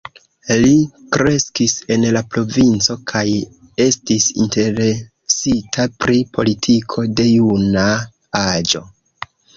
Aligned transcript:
Li 0.61 0.69
kreskis 1.15 1.73
en 1.95 2.07
la 2.15 2.23
provinco, 2.35 2.95
kaj 3.11 3.23
estis 3.85 4.25
interesita 4.45 5.85
pri 6.05 6.19
politiko 6.39 7.05
de 7.21 7.27
juna 7.35 7.85
aĝo. 8.45 8.83